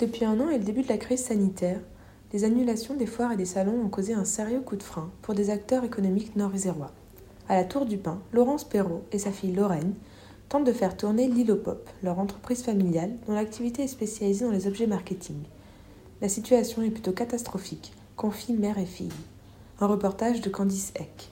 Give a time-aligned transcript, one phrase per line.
[0.00, 1.78] Depuis un an et le début de la crise sanitaire,
[2.32, 5.34] les annulations des foires et des salons ont causé un sérieux coup de frein pour
[5.34, 6.90] des acteurs économiques nord-isérois.
[7.50, 9.92] À la Tour du Pin, Laurence Perrault et sa fille Lorraine
[10.48, 14.66] tentent de faire tourner Lilo Pop, leur entreprise familiale dont l'activité est spécialisée dans les
[14.66, 15.36] objets marketing.
[16.22, 19.12] La situation est plutôt catastrophique, confient mère et fille.
[19.80, 21.30] Un reportage de Candice Eck.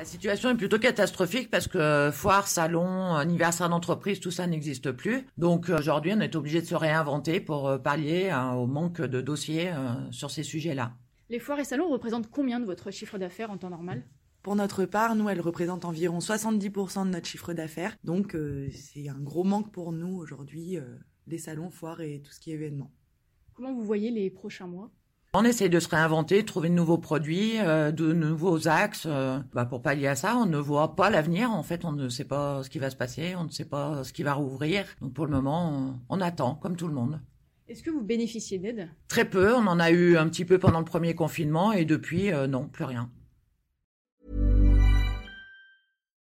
[0.00, 5.26] La situation est plutôt catastrophique parce que foire, salon, anniversaire d'entreprise, tout ça n'existe plus.
[5.36, 9.20] Donc aujourd'hui, on est obligé de se réinventer pour euh, pallier hein, au manque de
[9.20, 10.94] dossiers euh, sur ces sujets-là.
[11.28, 14.02] Les foires et salons représentent combien de votre chiffre d'affaires en temps normal?
[14.42, 17.94] Pour notre part, nous, elles représentent environ 70% de notre chiffre d'affaires.
[18.02, 20.78] Donc euh, c'est un gros manque pour nous aujourd'hui,
[21.26, 22.90] les salons, foires et tout ce qui est événements.
[23.52, 24.90] Comment vous voyez les prochains mois?
[25.32, 29.04] On essaye de se réinventer, de trouver de nouveaux produits, euh, de nouveaux axes.
[29.06, 31.52] euh, bah, pour pallier à ça, on ne voit pas l'avenir.
[31.52, 34.02] En fait, on ne sait pas ce qui va se passer, on ne sait pas
[34.02, 34.86] ce qui va rouvrir.
[35.00, 35.70] Donc pour le moment,
[36.08, 37.20] on, on attend, comme tout le monde.
[37.68, 38.88] Est-ce que vous bénéficiez d'aide?
[39.06, 42.32] Très peu, on en a eu un petit peu pendant le premier confinement et depuis,
[42.32, 43.08] euh, non, plus rien.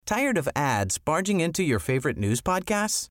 [0.07, 3.11] Tired of ads barging into your favorite news podcasts?